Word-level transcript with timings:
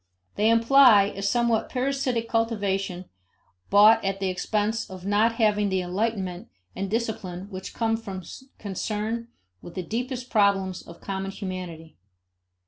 They 0.33 0.49
imply 0.49 1.13
a 1.15 1.21
somewhat 1.21 1.69
parasitic 1.69 2.27
cultivation 2.27 3.05
bought 3.69 4.03
at 4.03 4.19
the 4.19 4.29
expense 4.29 4.89
of 4.89 5.05
not 5.05 5.33
having 5.33 5.69
the 5.69 5.83
enlightenment 5.83 6.49
and 6.75 6.89
discipline 6.89 7.47
which 7.51 7.75
come 7.75 7.95
from 7.95 8.23
concern 8.57 9.27
with 9.61 9.75
the 9.75 9.83
deepest 9.83 10.31
problems 10.31 10.81
of 10.81 11.01
common 11.01 11.29
humanity. 11.29 11.97